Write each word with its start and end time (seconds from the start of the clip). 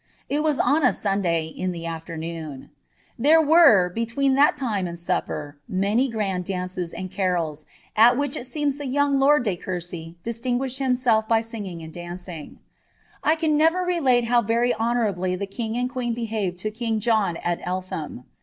It 0.29 0.41
was 0.41 0.59
on 0.59 0.83
a 0.83 0.93
Sunday, 0.93 1.45
in 1.45 1.71
the 1.71 1.85
afternoon; 1.85 2.71
there 3.19 3.39
were, 3.39 3.93
he 3.93 4.05
reen 4.07 4.33
that 4.33 4.55
time 4.55 4.87
and 4.87 4.97
supper, 4.99 5.59
many 5.67 6.09
grand 6.09 6.45
dances 6.45 6.91
and 6.91 7.11
carols, 7.11 7.65
at 7.95 8.17
which 8.17 8.35
it 8.35 8.47
seras 8.47 8.79
the 8.79 8.87
young 8.87 9.19
lord 9.19 9.43
de 9.43 9.55
Courcy 9.55 10.17
distinguished 10.23 10.79
himself 10.79 11.27
by 11.27 11.39
singing 11.41 11.83
and 11.83 11.93
neiog. 11.93 12.57
1 13.21 13.37
can 13.37 13.55
never 13.55 13.83
relate 13.83 14.25
how 14.25 14.41
very 14.41 14.73
honourably 14.73 15.35
the 15.35 15.45
king 15.45 15.77
and 15.77 15.87
queen 15.87 16.15
ihared 16.15 16.57
to 16.57 16.71
king 16.71 16.99
John 16.99 17.37
at 17.37 17.59
Eltham. 17.61 18.23